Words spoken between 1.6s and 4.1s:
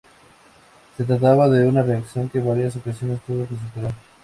una reacción que en varias ocasiones tuvo que superar.